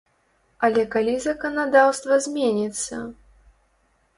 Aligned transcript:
Але 0.67 0.85
калі 0.95 1.13
заканадаўства 1.25 2.17
зменіцца? 2.27 2.95